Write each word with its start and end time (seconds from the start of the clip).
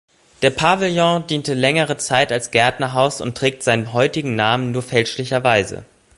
Der 0.41 0.49
Pavillon 0.49 1.27
diente 1.27 1.53
längere 1.53 1.95
Zeit 1.95 2.31
als 2.31 2.49
Gärtnerhaus 2.49 3.21
und 3.21 3.37
trägt 3.37 3.61
seinen 3.61 3.93
heutigen 3.93 4.35
Namen 4.35 4.71
nur 4.71 4.81
fälschlicherweise. 4.81 5.85